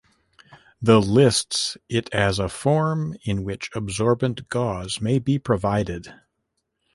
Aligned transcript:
The 0.81 0.99
lists 0.99 1.77
it 1.87 2.11
as 2.11 2.39
a 2.39 2.49
form 2.49 3.15
in 3.21 3.43
which 3.43 3.69
Absorbent 3.75 4.49
Gauze 4.49 4.99
may 4.99 5.19
be 5.19 5.37
provided. 5.37 6.11